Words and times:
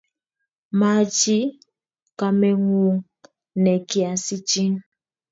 Machi 0.79 1.37
kameng'ung' 2.19 2.99
ne 3.63 3.73
kiasichin 3.89 4.73